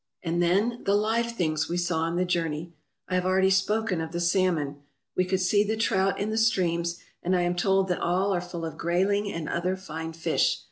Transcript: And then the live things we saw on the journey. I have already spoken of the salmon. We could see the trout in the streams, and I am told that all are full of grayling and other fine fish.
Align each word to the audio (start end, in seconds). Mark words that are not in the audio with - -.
And 0.23 0.41
then 0.41 0.81
the 0.83 0.95
live 0.95 1.33
things 1.33 1.69
we 1.69 1.77
saw 1.77 1.99
on 1.99 2.15
the 2.15 2.25
journey. 2.25 2.73
I 3.07 3.13
have 3.13 3.25
already 3.27 3.51
spoken 3.51 4.01
of 4.01 4.11
the 4.13 4.19
salmon. 4.19 4.77
We 5.15 5.25
could 5.25 5.41
see 5.41 5.63
the 5.63 5.77
trout 5.77 6.19
in 6.19 6.31
the 6.31 6.39
streams, 6.39 6.99
and 7.21 7.35
I 7.35 7.41
am 7.43 7.55
told 7.55 7.87
that 7.89 8.01
all 8.01 8.33
are 8.33 8.41
full 8.41 8.65
of 8.65 8.79
grayling 8.79 9.31
and 9.31 9.47
other 9.47 9.75
fine 9.77 10.13
fish. 10.13 10.59